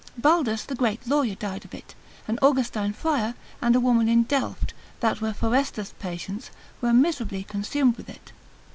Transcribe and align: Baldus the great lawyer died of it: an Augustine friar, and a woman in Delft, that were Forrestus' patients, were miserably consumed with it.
Baldus 0.17 0.63
the 0.65 0.73
great 0.73 1.05
lawyer 1.05 1.35
died 1.35 1.63
of 1.63 1.75
it: 1.75 1.93
an 2.27 2.39
Augustine 2.41 2.91
friar, 2.91 3.35
and 3.61 3.75
a 3.75 3.79
woman 3.79 4.09
in 4.09 4.23
Delft, 4.23 4.73
that 4.99 5.21
were 5.21 5.31
Forrestus' 5.31 5.93
patients, 5.99 6.49
were 6.81 6.91
miserably 6.91 7.43
consumed 7.43 7.97
with 7.97 8.09
it. 8.09 8.31